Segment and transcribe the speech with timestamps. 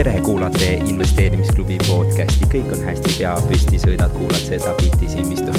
[0.00, 5.52] tere, kuulate investeerimisklubi podcasti, kõik on hästi, pea püsti, sõidad, kuulad seda bitti silmistu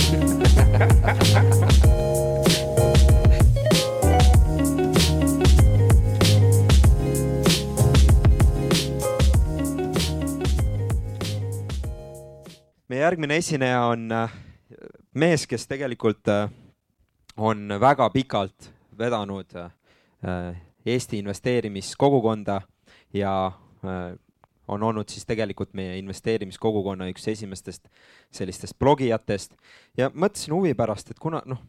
[12.89, 14.37] meie järgmine esineja on äh,
[15.13, 16.49] mees, kes tegelikult äh,
[17.37, 19.69] on väga pikalt vedanud äh,
[20.81, 22.63] Eesti investeerimiskogukonda
[23.13, 23.51] ja
[24.71, 27.89] on olnud siis tegelikult meie investeerimiskogukonna üks esimestest
[28.31, 29.55] sellistest blogijatest.
[29.97, 31.61] Ja mõtlesin huvi pärast, et kuna noh,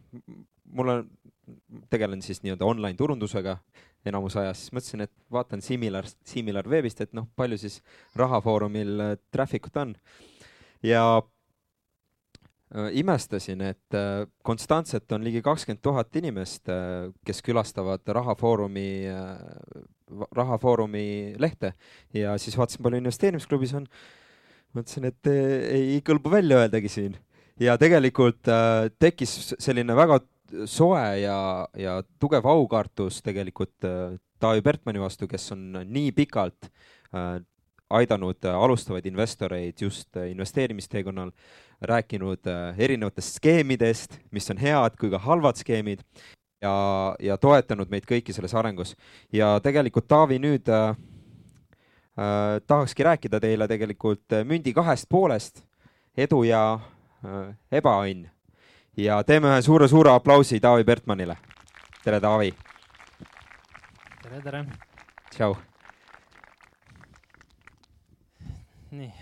[0.73, 1.09] mul on,
[1.91, 3.57] tegelen siis nii-öelda online turundusega
[4.07, 7.79] enamus ajas, siis mõtlesin, et vaatan Similar, Similar veebist, et noh, palju siis
[8.19, 9.93] rahafoorumil traffic ut on.
[10.83, 11.03] Ja
[12.75, 18.89] äh, imestasin, et äh, konstantselt on ligi kakskümmend tuhat inimest, äh, kes külastavad Rahafoorumi,
[20.35, 21.73] Rahafoorumi lehte.
[22.13, 23.87] Ja siis vaatasin, palju investeerimisklubis on.
[24.73, 27.17] mõtlesin, et ei kõlba välja öeldagi siin.
[27.61, 28.47] Ja tegelikult
[28.99, 30.17] tekkis selline väga
[30.65, 33.85] soe ja, ja tugev aukartus tegelikult
[34.41, 36.71] Taavi Bertmanni vastu, kes on nii pikalt
[37.93, 41.31] aidanud äh, alustavaid investoreid just äh, investeerimisteekonnal,
[41.81, 46.03] rääkinud äh, erinevatest skeemidest, mis on head kui ka halvad skeemid
[46.63, 48.95] ja, ja toetanud meid kõiki selles arengus.
[49.31, 50.95] ja tegelikult Taavi nüüd äh,
[52.17, 55.63] äh, tahakski rääkida teile tegelikult mündi kahest poolest,
[56.17, 56.63] edu ja
[57.25, 58.29] äh, ebaõnn.
[58.97, 61.37] ja teeme ühe suure-suure aplausi Taavi Bertmannile.
[62.03, 62.53] tere, Taavi!
[64.23, 64.65] tere, tere!
[65.31, 65.53] tšau!
[65.53, 65.69] nii.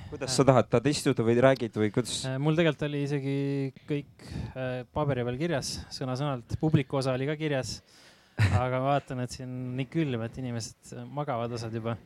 [0.10, 2.22] Kuidas sa tahad, tahad istuda või räägid või kuidas?
[2.28, 3.36] Äh, mul tegelikult oli isegi
[3.90, 7.80] kõik äh, paberi peal kirjas, sõna-sõnalt, publiku osa oli ka kirjas.
[8.58, 11.98] aga ma vaatan, et siin on nii külm, et inimesed magavad osad juba.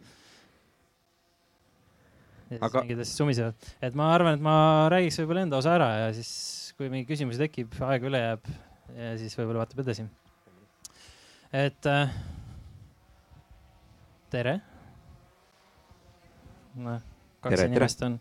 [2.50, 2.84] ja siis aga...
[2.84, 4.58] mingid asjad sumisevad, et ma arvan, et ma
[4.94, 6.32] räägiks võib-olla enda osa ära ja siis,
[6.78, 8.54] kui mingeid küsimusi tekib, aega üle jääb,
[9.22, 10.06] siis võib-olla vaatab edasi.
[11.66, 12.16] et äh,
[14.34, 14.60] tere.
[16.76, 17.15] noh
[17.46, 18.12] kaks tere, inimest tere.
[18.12, 18.18] on,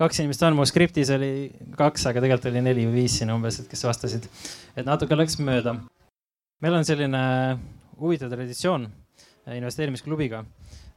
[0.00, 1.30] kaks inimest on, mu skriptis oli
[1.78, 4.28] kaks, aga tegelikult oli neli või viis siin umbes, et kes vastasid.
[4.76, 5.76] et natuke läks mööda.
[6.64, 7.22] meil on selline
[8.00, 8.88] huvitav traditsioon
[9.56, 10.42] investeerimisklubiga,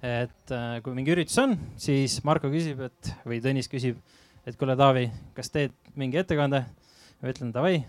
[0.02, 4.00] et äh, kui mingi üritus on, siis Marko küsib, et või Tõnis küsib,
[4.48, 6.66] et kuule, Taavi, kas teed mingi ettekande?
[7.20, 7.82] ma ütlen davai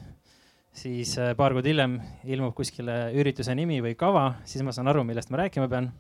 [0.77, 5.05] siis äh, paar kuud hiljem ilmub kuskile ürituse nimi või kava, siis ma saan aru,
[5.07, 5.91] millest ma rääkima pean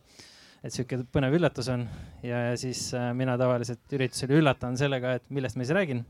[0.64, 1.86] et sihuke põnev üllatus on
[2.22, 6.04] ja, ja siis äh, mina tavaliselt üritusel üllatan sellega, et millest ma siis räägin.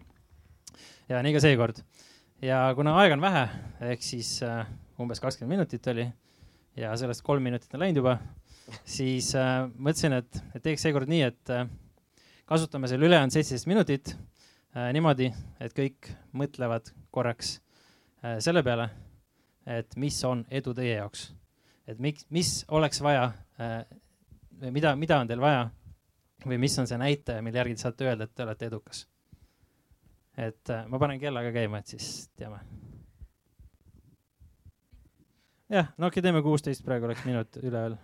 [1.09, 1.83] ja nii ka seekord.
[2.43, 3.45] ja kuna aega on vähe,
[3.93, 4.67] ehk siis äh,
[5.01, 6.09] umbes kakskümmend minutit oli
[6.77, 8.17] ja sellest kolm minutit on läinud juba,
[8.85, 11.67] siis äh, mõtlesin, et, et teeks seekord nii, et äh,
[12.51, 15.31] kasutame selle ülejäänud seitseteist minutit äh, niimoodi,
[15.63, 17.59] et kõik mõtlevad korraks
[18.25, 18.89] äh, selle peale,
[19.71, 21.31] et mis on edu teie jaoks.
[21.87, 23.83] et miks, mis oleks vaja äh,
[24.69, 25.69] mida, mida on teil vaja
[26.47, 29.07] või mis on see näitaja, mille järgi te saate öelda, et te olete edukas?
[30.41, 32.61] et äh, ma panen kella ka käima, et siis teame.
[35.69, 37.99] jah, no okei okay,, teeme kuusteist, praegu oleks minut üle veel.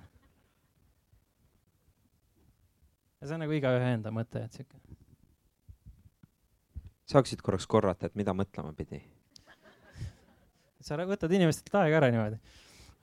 [3.20, 4.80] ja see on nagu igaühe enda mõte, et sihuke.
[7.12, 9.02] saaksid korraks korrata, et mida mõtlema pidi?
[10.86, 12.38] sa võtad inimestelt aega ära niimoodi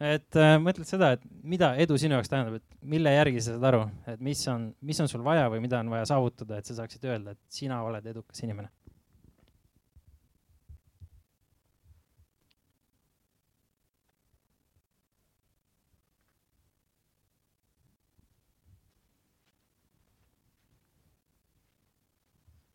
[0.02, 3.68] et äh, mõtled seda, et mida edu sinu jaoks tähendab, et mille järgi sa saad
[3.70, 3.84] aru,
[4.14, 7.06] et mis on, mis on sul vaja või mida on vaja saavutada, et sa saaksid
[7.10, 8.72] öelda, et sina oled edukas inimene?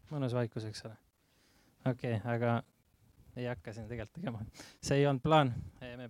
[0.08, 0.94] mõnus vaikus, eks ole.
[1.84, 2.62] okei okay,, aga
[3.38, 4.40] ei hakka siin tegelikult tegema.
[4.82, 5.52] see ei olnud plaan,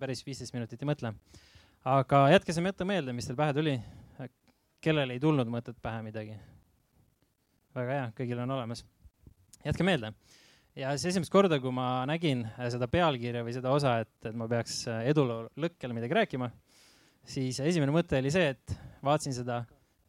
[0.00, 1.12] päris viisteist minutit ei mõtle.
[1.88, 3.76] aga jätke see mõte meelde, mis teil pähe tuli.
[4.80, 6.36] kellel ei tulnud mõtet pähe midagi?
[7.74, 8.84] väga hea, kõigil on olemas.
[9.64, 10.12] jätke meelde.
[10.76, 14.48] ja siis esimest korda, kui ma nägin seda pealkirja või seda osa, et, et ma
[14.48, 16.50] peaks eduloo lõkkel midagi rääkima,
[17.24, 19.62] siis esimene mõte oli see, et vaatasin seda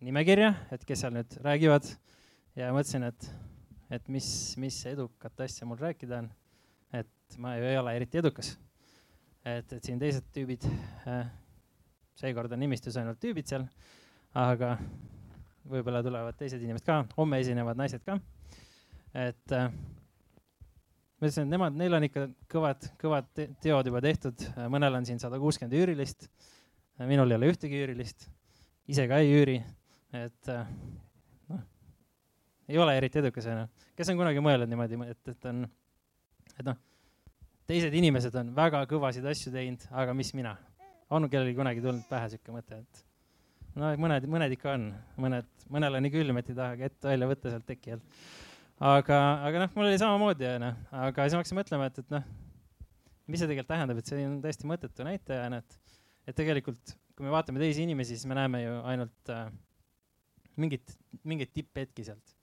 [0.05, 1.89] nimekirja, et kes seal nüüd räägivad
[2.55, 3.31] ja mõtlesin, et,
[3.91, 6.29] et mis, mis edukat asja mul rääkida on
[6.93, 8.55] et ma ju ei ole eriti edukas.
[9.45, 10.65] Et, et siin teised tüübid
[11.07, 11.29] äh,,
[12.19, 13.65] seekord on nimistus ainult tüübid seal,
[14.37, 14.75] aga
[15.69, 18.17] võib-olla tulevad teised inimesed ka, homme esinevad naised ka.
[19.13, 19.69] et äh,
[21.19, 25.07] ma ütlesin, et nemad, neil on ikka kõvad, kõvad te teod juba tehtud, mõnel on
[25.07, 26.29] siin sada kuuskümmend üürilist,
[27.09, 28.27] minul ei ole ühtegi üürilist,
[28.91, 29.57] ise ka ei üüri,
[30.15, 30.69] et äh,
[31.51, 31.65] noh,
[32.71, 33.67] ei ole eriti edukas, onju.
[33.99, 35.65] kes on kunagi mõelnud niimoodi, et, et on,
[36.55, 36.79] et noh,
[37.69, 40.55] teised inimesed on väga kõvasid asju teinud, aga mis mina.
[41.09, 43.03] on kellelgi kunagi tulnud pähe sihuke mõte, et
[43.79, 47.29] no mõned, mõned ikka on, mõned, mõnel on nii külm, et ei tahagi ette välja
[47.29, 48.21] võtta sealt teki alt.
[48.91, 49.19] aga,
[49.49, 50.71] aga noh, mul oli samamoodi onju,
[51.05, 52.29] aga siis ma hakkasin mõtlema, et, et noh,
[53.29, 55.97] mis see tegelikult tähendab, et see on täiesti mõttetu näitajana, et,
[56.29, 59.49] et tegelikult kui me vaatame teisi inimesi, siis me näeme ju ainult äh,
[60.55, 60.93] mingit,
[61.27, 62.37] mingeid tipphetki sealt.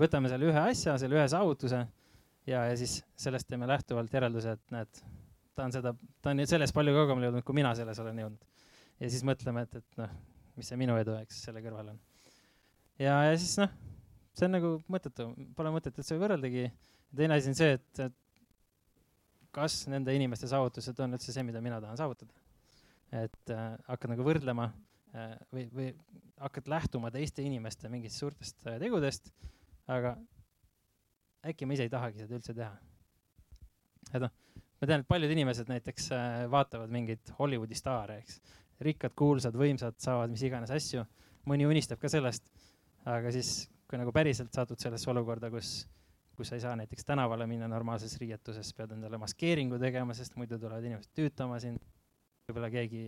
[0.00, 1.82] võtame selle ühe asja, selle ühe saavutuse
[2.46, 5.02] ja, ja siis sellest teeme lähtuvalt järelduse, et näed,
[5.54, 8.62] ta on seda, ta on selles palju kaugemale jõudnud, kui mina selles olen jõudnud.
[9.00, 10.14] ja siis mõtleme, et, et noh,
[10.58, 12.00] mis see minu edu, eks, selle kõrval on.
[12.98, 13.74] ja, ja siis noh,
[14.34, 16.70] see on nagu mõttetu, pole mõtet üldse võrreldagi.
[17.16, 18.20] teine asi on see, et, et
[19.54, 22.44] kas nende inimeste saavutused on üldse see, mida mina tahan saavutada
[23.14, 24.68] et äh, hakkad nagu võrdlema
[25.14, 25.88] äh, või, või
[26.42, 29.30] hakkad lähtuma teiste inimeste mingitest suurtest äh, tegudest,
[29.90, 30.16] aga
[31.50, 32.72] äkki ma ise ei tahagi seda üldse teha.
[34.12, 34.32] et noh,
[34.80, 38.40] ma tean, et paljud inimesed näiteks äh, vaatavad mingeid Hollywoodi staare, eks,
[38.84, 41.04] rikkad, kuulsad, võimsad, saavad mis iganes asju,
[41.50, 42.50] mõni unistab ka sellest,
[43.08, 43.56] aga siis,
[43.88, 45.84] kui nagu päriselt satud sellesse olukorda, kus
[46.34, 50.58] kus sa ei saa näiteks tänavale minna normaalses riietuses, pead endale maskeeringu tegema, sest muidu
[50.58, 51.82] tulevad inimesed tüütama sind.
[52.48, 53.04] Võib-olla keegi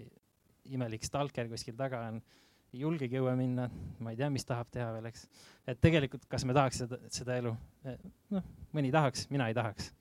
[0.77, 2.21] imelik stalker kuskil taga on,
[2.75, 3.69] ei julgegi õue minna,
[4.03, 5.27] ma ei tea, mis tahab teha veel, eks.
[5.69, 7.53] et tegelikult, kas me tahaks seda, seda elu,
[8.35, 9.93] noh, mõni tahaks, mina ei tahaks.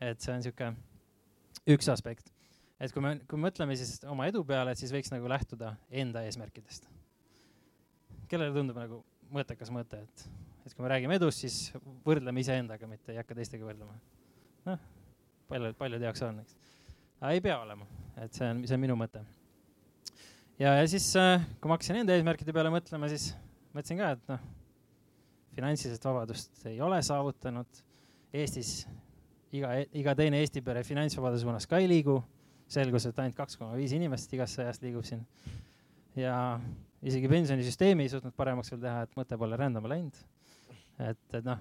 [0.00, 0.72] et see on sihuke
[1.74, 2.32] üks aspekt.
[2.80, 6.24] et kui me, kui me mõtleme siis oma edu peale, siis võiks nagu lähtuda enda
[6.28, 6.88] eesmärkidest.
[8.28, 10.26] kellele tundub nagu mõttekas mõte, et,
[10.66, 11.70] et kui me räägime edust, siis
[12.06, 13.94] võrdleme iseendaga, mitte ei hakka teistega võrdlema.
[14.66, 14.90] noh,
[15.48, 16.58] paljud, paljude jaoks on, eks
[17.20, 17.86] aga ei pea olema,
[18.16, 19.22] et see on, see on minu mõte.
[20.60, 23.30] Ja, ja siis, äh, kui ma hakkasin enda eesmärkide peale mõtlema, siis
[23.74, 24.48] mõtlesin ka, et noh,
[25.56, 27.80] finantsilist vabadust ei ole saavutanud.
[28.36, 28.84] Eestis
[29.56, 32.20] iga, iga teine Eesti pere finantsvabaduse suunas ka ei liigu.
[32.70, 35.24] selgus, et ainult kaks koma viis inimest igast sajast liigub siin.
[36.14, 36.60] ja
[37.02, 40.14] isegi pensionisüsteemi ei suutnud paremaks veel teha, et mõte pole rändama läinud.
[40.98, 41.58] et, et noh,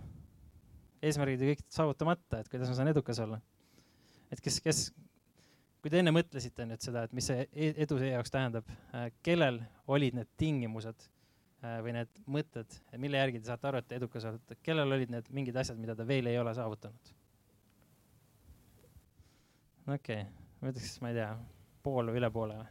[1.01, 3.41] eesmärgid ju kõik saavutamata, et kuidas ma saan edukas olla.
[4.31, 4.83] et kes, kes,
[5.79, 9.07] kui te enne mõtlesite nüüd seda, et mis see e-, edu teie jaoks tähendab, äh,
[9.25, 9.61] kellel
[9.91, 14.59] olid need tingimused äh, või need mõtted, mille järgi te saate aru, et edukas olete,
[14.65, 17.15] kellel olid need mingid asjad, mida te veel ei ole saavutanud?
[19.89, 20.27] okei okay.,
[20.59, 21.31] ma ütleks, ma ei tea,
[21.85, 22.69] pool või üle poole või?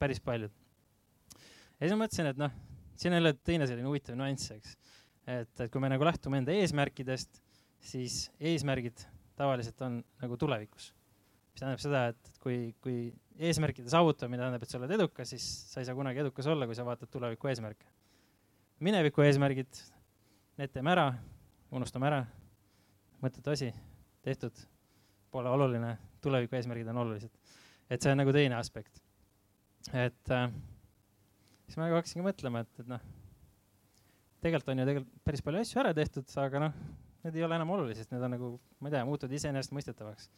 [0.00, 0.52] päris paljud.
[1.34, 2.52] ja siis ma mõtlesin, et noh,
[2.96, 4.76] siin on jälle teine selline huvitav nüanss, eks.
[5.26, 7.42] et, et kui me nagu lähtume enda eesmärkidest,
[7.92, 9.04] siis eesmärgid
[9.42, 10.92] tavaliselt on nagu tulevikus.
[11.52, 13.10] mis tähendab seda, et kui, kui
[13.48, 16.76] eesmärkide saavutamine tähendab, et sa oled edukas, siis sa ei saa kunagi edukas olla, kui
[16.78, 17.86] sa vaatad tuleviku eesmärke.
[18.82, 19.82] mineviku eesmärgid,
[20.58, 21.06] need teeme ära,
[21.72, 22.22] unustame ära,
[23.22, 23.70] mõttetu asi,
[24.26, 24.64] tehtud,
[25.32, 27.32] pole oluline, tuleviku eesmärgid on olulised.
[27.90, 29.02] et see on nagu teine aspekt.
[29.92, 30.48] et äh,
[31.66, 33.04] siis ma nagu hakkasingi mõtlema, et, et noh,
[34.42, 36.82] tegelikult on ju tegelikult päris palju asju ära tehtud, aga noh,
[37.24, 40.28] need ei ole enam olulised, need on nagu, ma ei tea, muutunud iseenesestmõistetavaks.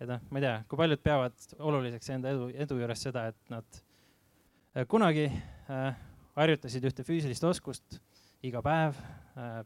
[0.00, 3.52] et noh, ma ei tea, kui paljud peavad oluliseks enda edu, edu juures seda, et
[3.52, 3.80] nad
[4.74, 5.98] äh, kunagi äh,
[6.34, 7.98] harjutasid ühte füüsilist oskust
[8.44, 8.96] iga päev
[9.38, 9.60] äh,,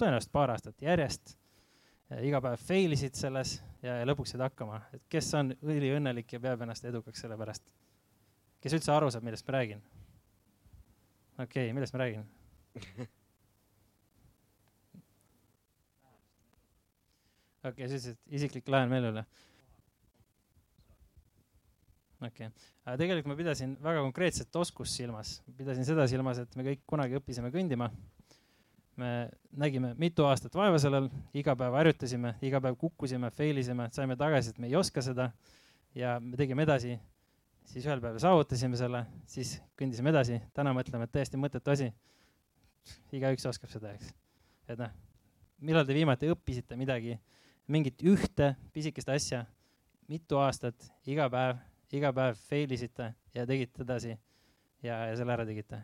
[0.00, 1.36] tõenäoliselt paar aastat järjest
[2.10, 6.32] äh,, iga päev fail isid selles ja, ja lõpuks said hakkama, et kes on üliõnnelik
[6.36, 7.64] ja peab ennast edukaks selle pärast.
[8.60, 9.84] kes üldse aru saab, millest ma räägin?
[11.36, 12.26] okei okay,, millest ma räägin
[17.66, 19.24] okei okay,, sellised isiklik laen meelele.
[22.20, 22.52] okei okay.,
[22.84, 27.18] aga tegelikult ma pidasin väga konkreetset oskust silmas, pidasin seda silmas, et me kõik kunagi
[27.20, 27.90] õppisime kõndima.
[28.96, 29.10] me
[29.52, 34.54] nägime mitu aastat vaeva sellel, iga päev harjutasime, iga päev kukkusime, fail isime, saime tagasi,
[34.54, 35.30] et me ei oska seda
[35.94, 36.96] ja me tegime edasi
[37.70, 41.90] siis ühel päeval saavutasime selle, siis kõndisime edasi, täna mõtleme, et täiesti mõttetu asi.
[43.12, 44.12] igaüks oskab seda, eks.
[44.68, 44.92] et noh,
[45.66, 47.16] millal te viimati õppisite midagi
[47.68, 49.44] mingit ühte pisikest asja
[50.08, 51.58] mitu aastat, iga päev,
[51.94, 55.82] iga päev fail isite ja tegite edasi ja, ja selle ära tegite.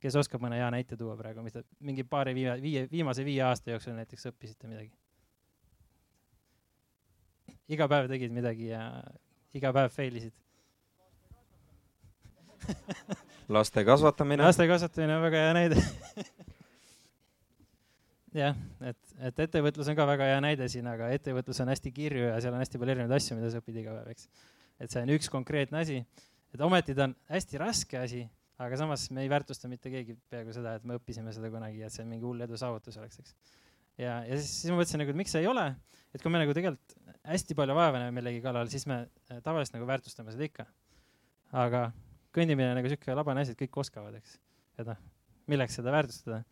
[0.00, 3.42] kes oskab mõne hea näite tuua praegu, mis te mingi paari viie, viie, viimase viie
[3.44, 4.92] aasta jooksul näiteks õppisite midagi?
[7.68, 8.86] iga päev tegid midagi ja
[9.54, 10.36] iga päev fail isid
[13.56, 14.44] laste kasvatamine.
[14.44, 15.84] laste kasvatamine on väga hea näide
[18.42, 22.26] jah, et, et ettevõtlus on ka väga hea näide siin, aga ettevõtlus on hästi kirju
[22.28, 24.28] ja seal on hästi palju erinevaid asju, mida sa õpid iga päev, eks.
[24.80, 26.00] et see on üks konkreetne asi,
[26.54, 28.24] et ometi ta on hästi raske asi,
[28.60, 31.94] aga samas me ei väärtusta mitte keegi peaaegu seda, et me õppisime seda kunagi, et
[31.94, 33.36] see mingi hull edu saavutus oleks, eks.
[34.00, 35.68] ja, ja siis, siis ma mõtlesin nagu, et miks see ei ole,
[36.14, 36.96] et kui me nagu tegelikult
[37.30, 40.66] hästi palju vaeva näeme millegi kallal, siis me äh, tavaliselt nagu väärtustame seda ikka.
[41.60, 41.90] aga
[42.34, 44.38] kõndimine nagu sihuke labane asi, et kõik oskavad, eks.
[44.78, 44.98] et noh,
[45.50, 46.42] milleks seda väärtustada,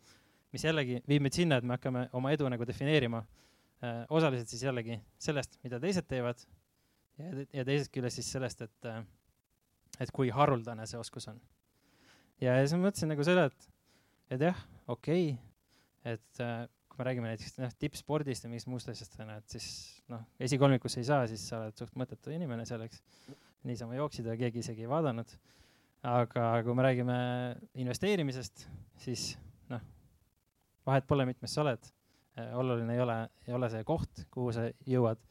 [0.53, 4.63] mis jällegi viib meid sinna, et me hakkame oma edu nagu defineerima äh, osaliselt siis
[4.65, 6.41] jällegi sellest, mida teised teevad
[7.19, 9.03] ja, ja teisest küljest siis sellest, et äh,
[9.99, 11.39] et kui haruldane see oskus on.
[12.39, 13.69] ja, ja siis ma mõtlesin nagu seda, et,
[14.35, 18.89] et jah, okei okay,, et äh, kui me räägime näiteks noh, tippspordist ja mingist muust
[18.91, 19.69] asjast, on ju, et siis
[20.11, 23.03] noh, esikolmikusse ei saa, siis sa oled suht mõttetu inimene selleks.
[23.67, 25.31] niisama jooksid ja keegi isegi ei vaadanud.
[26.07, 27.19] aga kui me räägime
[27.83, 28.67] investeerimisest,
[29.03, 29.33] siis
[30.89, 31.91] vahet pole, mitmes sa oled.
[32.39, 35.21] Äh, oluline ei ole, ei ole see koht, kuhu sa jõuad.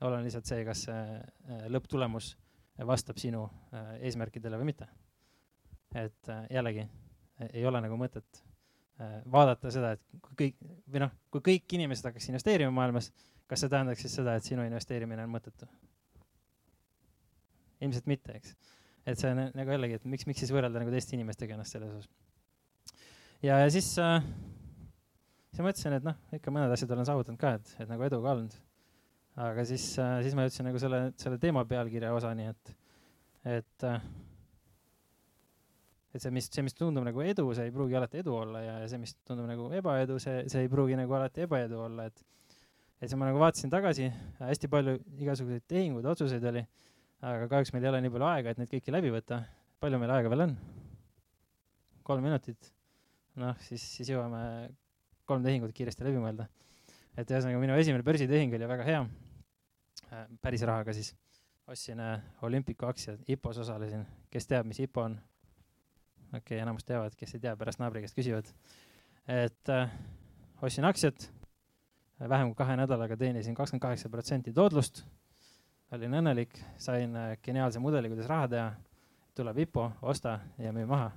[0.00, 2.34] oluline lihtsalt see, kas see äh, lõpptulemus
[2.84, 4.88] vastab sinu äh, eesmärkidele või mitte.
[5.96, 6.84] et äh, jällegi
[7.52, 8.42] ei ole nagu mõtet
[9.00, 10.58] äh, vaadata seda, et kui kõik
[10.92, 13.10] või noh, kui kõik inimesed hakkaks investeerima maailmas,
[13.48, 15.68] kas see tähendaks siis seda, et sinu investeerimine on mõttetu?
[17.80, 18.54] ilmselt mitte, eks.
[19.04, 21.92] et see on nagu jällegi, et miks, miks siis võrrelda nagu teiste inimestega ennast selles
[21.92, 22.08] osas.
[23.44, 24.24] ja, ja siis äh,,
[25.56, 28.20] siis ma mõtlesin, et noh, ikka mõned asjad olen saavutanud ka, et, et nagu edu
[28.20, 28.56] ka olnud
[29.36, 32.70] aga siis, äh, siis ma jõudsin nagu selle, selle teema pealkirja osani, et,
[33.58, 34.06] et, äh,
[36.14, 38.78] et see, mis, see, mis tundub nagu edu, see ei pruugi alati edu olla ja,
[38.84, 42.24] ja see, mis tundub nagu ebaedu, see, see ei pruugi nagu alati ebaedu olla, et,
[42.96, 44.08] et siis ma nagu vaatasin tagasi,
[44.40, 44.96] hästi palju
[45.26, 46.64] igasuguseid tehinguid, otsuseid oli,
[47.26, 49.42] aga kahjuks meil ei ole nii palju aega, et neid kõiki läbi võtta.
[49.84, 50.56] palju meil aega veel on?
[52.06, 52.72] kolm minutit.
[53.36, 54.40] noh, siis, siis jõuame
[55.26, 56.48] kolm tehingut kiiresti läbi mõelda.
[57.16, 59.06] et ühesõnaga, minu esimene börsitehing oli väga hea
[60.12, 61.14] Äh, päris rahaga siis
[61.66, 65.16] ostsin äh, Olympicu aktsiad, IPO-s osalesin, kes teab, mis IPO on?
[66.28, 68.52] okei okay,, enamus teavad, kes ei tea, pärast naabri käest küsivad.
[69.26, 69.90] et äh,
[70.62, 75.02] ostsin aktsiat äh,, vähem kui kahe nädalaga teenisin kakskümmend kaheksa protsenti toodlust,
[75.90, 78.70] olin õnnelik, sain äh, geniaalse mudeli, kuidas raha teha,
[79.34, 81.10] tuleb IPO, osta ja müü maha.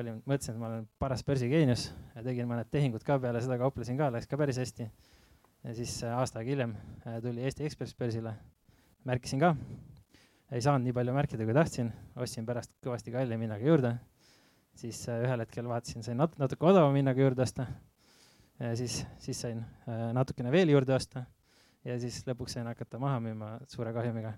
[0.00, 3.98] Olin, mõtlesin, et ma olen paras börsigeenius ja tegin mõned tehingud ka peale seda, kauplesin
[3.98, 4.86] ka, läks ka päris hästi.
[5.62, 6.72] Ja siis äh, aasta aega hiljem
[7.06, 8.32] äh, tuli Eesti Ekspress börsile,
[9.06, 9.52] märkisin ka,
[10.52, 13.92] ei saanud nii palju märkida, kui tahtsin, ostsin pärast kõvasti kallima hinnaga juurde,
[14.80, 17.68] siis äh, ühel hetkel vaatasin, sain nat-, natuke odavama hinnaga juurde osta,
[18.78, 19.62] siis, siis sain
[20.14, 21.24] natukene veel juurde osta.
[21.82, 24.36] Ja siis lõpuks sain hakata maha müüma suure kahjumiga.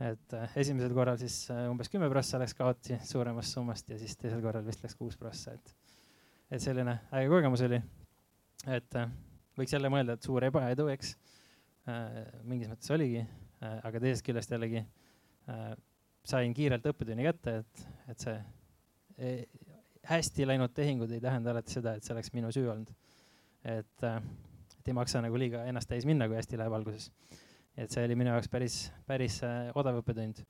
[0.00, 4.64] Et esimesel korral siis umbes kümme prossa läks kaotsi suuremast summast ja siis teisel korral
[4.66, 5.74] vist läks kuus prossa, et,
[6.50, 7.80] et selline äge kogemus oli,
[8.72, 8.96] et
[9.60, 11.14] võiks jälle mõelda, et suur ebaedu, eks
[11.88, 12.24] äh,.
[12.48, 15.74] mingis mõttes oligi äh,, aga teisest küljest jällegi äh,
[16.24, 18.36] sain kiirelt õppetunni kätte, et, et see
[19.18, 19.34] e,
[20.10, 22.92] hästi läinud tehingud ei tähenda alati seda, et see oleks minu süü olnud.
[23.64, 24.22] et äh,,
[24.80, 27.10] et ei maksa nagu liiga ennast täis minna, kui hästi läheb alguses.
[27.80, 30.42] Et see oli minu jaoks päris, päris äh, odav õppetund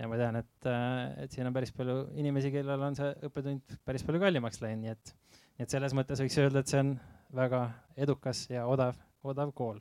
[0.00, 3.78] ja ma tean, et, äh, et siin on päris palju inimesi, kellel on see õppetund
[3.86, 5.14] päris palju kallimaks läinud, nii et,
[5.58, 6.94] nii et selles mõttes võiks öelda, et see on
[7.36, 7.64] väga
[8.00, 9.78] edukas ja odav, odav kool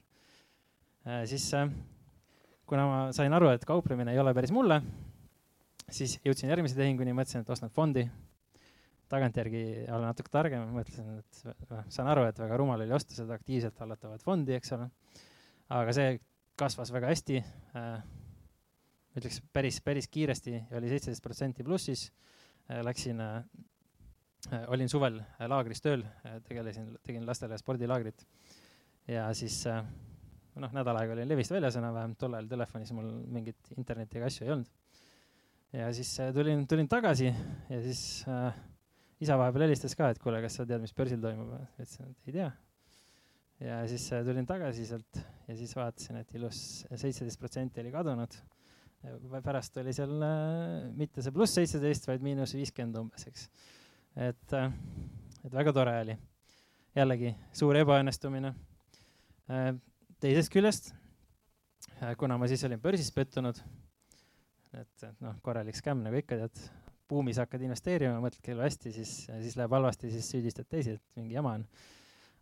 [1.08, 1.24] äh,.
[1.30, 1.48] siis
[2.70, 4.82] kuna ma sain aru, et kauplemine ei ole päris mulle,
[5.90, 8.10] siis jõudsin järgmise tehinguni, mõtlesin, et ostan fondi.
[9.10, 13.34] tagantjärgi olen natuke targem, mõtlesin, et noh, saan aru, et väga rumal oli osta seda
[13.40, 14.90] aktiivselt hallatavat fondi, eks ole.
[15.80, 16.20] aga see
[16.60, 18.04] kasvas väga hästi äh,.
[19.18, 22.10] ütleks päris, päris kiiresti, oli seitseteist protsenti plussis
[22.70, 22.84] äh,.
[22.86, 23.44] Läksin äh,
[24.48, 28.24] Äh, olin suvel äh, laagris tööl, äh, tegelesin, tegin lastele spordilaagrit
[29.10, 34.20] ja siis noh, nädal aega olin levist väljas enam-vähem, tol ajal telefonis mul mingit interneti
[34.20, 34.70] ega asju ei olnud.
[35.76, 38.56] ja siis tulin, tulin tagasi ja siis äh,
[39.20, 41.52] isa vahepeal helistas ka, et kuule, kas sa tead, mis börsil toimub?
[41.76, 42.50] ütlesin, et ei tea.
[43.64, 48.40] Ja siis äh, tulin tagasi sealt ja siis vaatasin, et ilus seitseteist protsenti oli kadunud.
[49.44, 53.50] pärast oli seal äh, mitte see pluss seitseteist, vaid miinus viiskümmend umbes, eks
[54.16, 54.72] et, äh,
[55.46, 56.18] et väga tore oli.
[56.98, 58.50] jällegi suur ebaõnnestumine.
[59.50, 59.70] Äh,
[60.20, 60.92] teisest küljest,
[62.02, 63.62] äh, kuna ma siis olin börsis pettunud,
[64.74, 66.64] et, et noh, korralik skämm nagu ikka tead,
[67.10, 71.38] buumis hakkad investeerima, mõtled elu hästi, siis, siis läheb halvasti, siis süüdistad teisi, et mingi
[71.38, 71.64] jama on.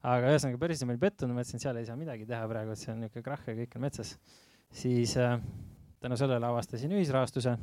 [0.05, 2.91] Aga ühesõnaga börsis ma olin pettunud, mõtlesin, seal ei saa midagi teha praegu, et see
[2.93, 4.17] on niisugune krahh ja kõik on metsas.
[4.71, 5.39] siis äh,
[5.99, 7.57] tänu sellele avastasin ühisrahastuse,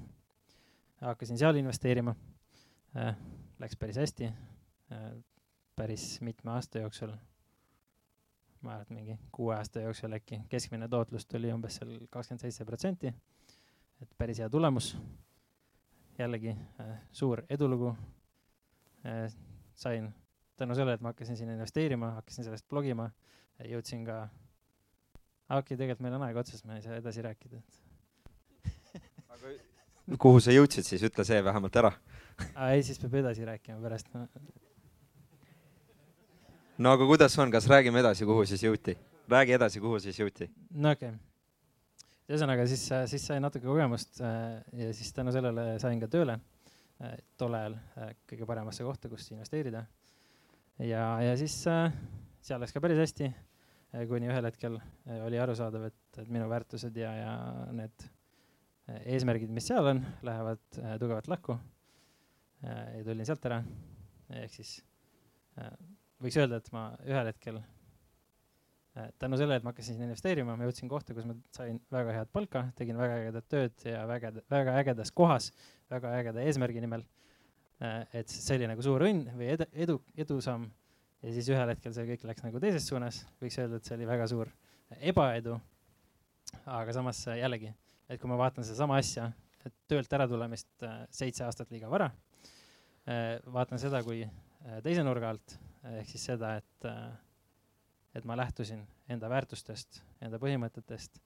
[1.00, 2.14] hakkasin seal investeerima
[2.97, 3.14] äh,
[3.61, 4.33] läks päris hästi,
[4.93, 5.12] äh,
[5.76, 7.14] päris mitme aasta jooksul.
[8.61, 12.64] ma arvan, et mingi kuue aasta jooksul äkki keskmine tootlus tuli umbes seal kakskümmend seitse
[12.64, 13.14] protsenti.
[14.03, 14.97] et päris hea tulemus.
[16.19, 16.57] jällegi
[17.12, 17.97] suur edulugu.
[19.75, 20.14] sain
[20.61, 23.08] tänu sellele, et ma hakkasin siin investeerima, hakkasin sellest blogima,
[23.64, 24.20] jõudsin ka,
[25.49, 27.62] okei okay,, tegelikult meil on aeg otsas, ma ei saa edasi rääkida
[29.34, 29.54] aga
[30.20, 31.92] kuhu sa jõudsid siis, ütle see vähemalt ära
[32.70, 34.25] ei, siis peab edasi rääkima pärast no..
[36.78, 38.96] no aga kuidas on, kas räägime edasi, kuhu siis jõuti?
[39.30, 40.50] räägi edasi, kuhu siis jõuti?
[40.70, 42.11] no okei okay..
[42.28, 47.16] ühesõnaga siis, siis sai natuke kogemust äh, ja siis tänu sellele sain ka tööle äh,
[47.40, 49.87] tol ajal äh, kõige paremasse kohta, kus investeerida.
[50.78, 53.31] Ja, ja siis seal läks ka päris hästi,
[54.11, 54.81] kuni ühel hetkel
[55.26, 57.35] oli arusaadav, et, et minu väärtused ja, ja
[57.76, 58.09] need
[59.04, 60.64] eesmärgid, mis seal on, lähevad
[61.00, 61.59] tugevalt lahku.
[62.64, 63.62] ja tulin sealt ära,
[64.43, 64.75] ehk siis
[66.21, 67.62] võiks öelda, et ma ühel hetkel
[68.95, 72.28] Äh, tänu sellele, et ma hakkasin investeerima, ma jõudsin kohta, kus ma sain väga head
[72.31, 75.49] palka, tegin väga ägedat tööd ja väga, väga ägedas kohas,
[75.90, 77.02] väga ägeda eesmärgi nimel.
[77.02, 77.34] Äh,
[77.81, 80.69] et see oli nagu suur õnn või edu, edu, edusamm.
[81.25, 84.07] ja siis ühel hetkel see kõik läks nagu teises suunas, võiks öelda, et see oli
[84.09, 84.52] väga suur
[85.00, 85.59] ebaedu.
[86.66, 87.73] aga samas jällegi,
[88.09, 89.31] et kui ma vaatan sedasama asja,
[89.66, 92.11] et töölt äratulemist äh, seitse aastat liiga vara,
[93.52, 94.23] vaatan seda kui
[94.81, 95.59] teise nurga alt,
[95.99, 96.87] ehk siis seda, et
[98.14, 101.19] et ma lähtusin enda väärtustest, enda põhimõtetest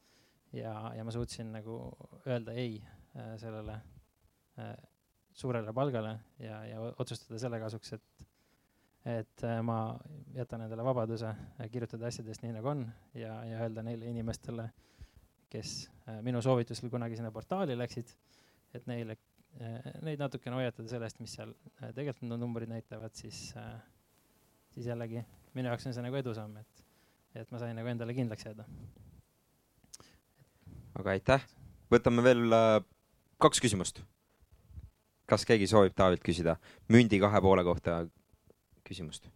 [0.56, 1.78] ja, ja ma suutsin nagu
[2.26, 3.78] öelda ei äh, sellele
[4.58, 4.72] äh,
[5.38, 8.26] suurele palgale ja, ja otsustada selle kasuks, et,
[9.18, 9.78] et äh, ma
[10.36, 11.30] jätan endale vabaduse
[11.72, 14.68] kirjutada asjadest nii, nagu on ja, ja öelda neile inimestele,
[15.48, 15.78] kes
[16.26, 18.10] minu soovitusel kunagi sinna portaali läksid,
[18.76, 19.16] et neile,
[20.04, 21.54] neid natukene hoiatada sellest, mis seal
[21.96, 23.46] tegelikult need numbrid näitavad, siis,
[24.74, 25.22] siis jällegi
[25.56, 26.84] minu jaoks on see nagu edusamm, et
[27.38, 28.64] et ma sain nagu endale kindlaks jääda.
[30.98, 31.44] aga aitäh,
[31.92, 32.78] võtame veel äh,
[33.38, 34.02] kaks küsimust.
[35.28, 36.56] Kas keegi soovib Taavilt küsida
[36.92, 38.00] mündi kahe poole kohta
[38.88, 39.28] küsimust?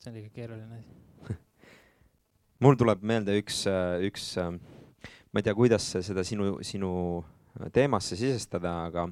[0.00, 1.36] see on liiga keeruline asi
[2.64, 3.64] mul tuleb meelde üks,
[4.06, 6.92] üks, ma ei tea, kuidas seda sinu, sinu
[7.72, 9.06] teemasse sisestada, aga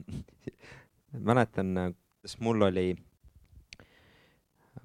[1.31, 2.91] mäletan, kuidas mul oli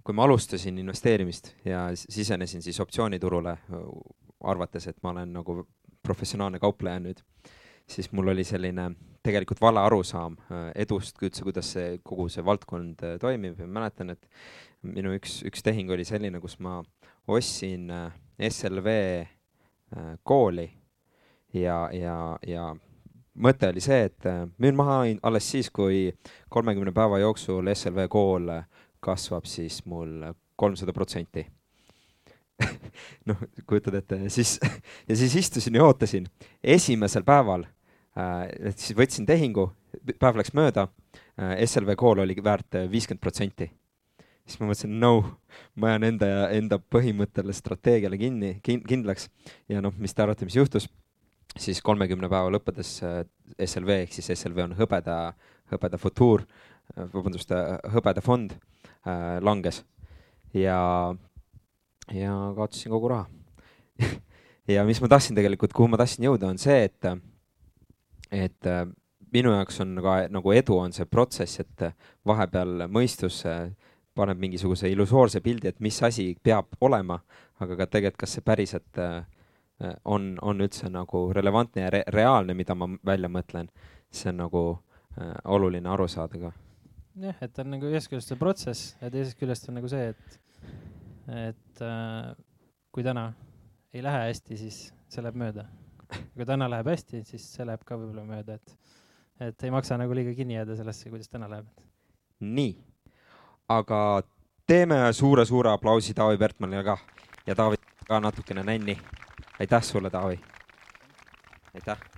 [0.04, 3.58] kui ma alustasin investeerimist ja sisenesin siis optsiooniturule,
[4.44, 5.62] arvates, et ma olen nagu
[6.04, 7.22] professionaalne kaupleja nüüd,
[7.94, 8.92] siis mul oli selline
[9.24, 13.60] tegelikult vale arusaam äh, edust üldse, kuidas see kogu see valdkond äh, toimib.
[13.60, 14.28] Ja mäletan, et
[14.84, 16.82] minu üks, üks tehing oli selline, kus ma
[17.32, 18.12] ostsin äh,
[18.50, 18.98] SLV
[20.26, 20.66] kooli.
[21.54, 22.16] Ja, ja,
[22.50, 22.72] ja
[23.46, 24.26] mõte oli see, et
[24.58, 26.08] müün maha alles siis, kui
[26.50, 28.50] kolmekümne päeva jooksul SLV kool
[29.06, 31.46] kasvab siis mul kolmsada protsenti.
[33.30, 34.58] Noh, kujutad ette, siis
[35.10, 36.26] ja siis istusin ja ootasin.
[36.64, 37.68] esimesel päeval
[38.14, 39.72] siis võtsin tehingu,
[40.22, 40.88] päev läks mööda
[41.40, 43.72] äh,, SLV kool oli väärt viiskümmend protsenti.
[44.46, 45.14] siis ma mõtlesin, no,
[45.76, 49.30] ma jään enda, enda põhimõttele, strateegiale kinni kin,, kindlaks
[49.70, 50.90] ja noh, mis te arvate, mis juhtus?
[51.58, 53.24] siis kolmekümne päeva lõppedes äh,
[53.62, 55.18] SLV ehk siis SLV on hõbeda,
[55.72, 56.46] hõbeda futuur,
[56.94, 59.84] äh, vabandust, äh, hõbeda fond äh, langes
[60.54, 61.14] ja,
[62.14, 63.28] ja kaotasin kogu raha
[64.76, 67.14] ja mis ma tahtsin tegelikult, kuhu ma tahtsin jõuda, on see, et,
[68.34, 68.84] et äh,
[69.34, 71.88] minu jaoks on ka nagu edu on see protsess, et
[72.26, 73.72] vahepeal mõistus äh,
[74.16, 77.20] paneb mingisuguse illusoorse pildi, et mis asi peab olema,
[77.64, 79.24] aga ka tegelikult, kas see päriselt äh,
[80.06, 83.72] on, on üldse nagu relevantne ja re reaalne, mida ma välja mõtlen.
[84.14, 84.64] see on nagu
[85.18, 86.52] äh, oluline aru saada ka
[87.22, 90.40] jah, et on nagu ühest küljest see protsess ja teisest küljest on nagu see, et,
[91.50, 92.34] et äh,
[92.94, 93.32] kui täna
[93.94, 95.66] ei lähe hästi, siis see läheb mööda.
[96.34, 98.78] Kui täna läheb hästi, siis see läheb ka võib-olla mööda, et,
[99.50, 101.68] et ei maksa nagu liiga kinni jääda sellesse, kuidas täna läheb.
[102.40, 102.74] nii,
[103.72, 104.00] aga
[104.68, 106.98] teeme suure-suure aplausi Taavi Pertmanile ka
[107.48, 109.00] ja Taavi ka natukene nänni.
[109.60, 110.40] aitäh sulle, Taavi.
[111.74, 112.13] aitäh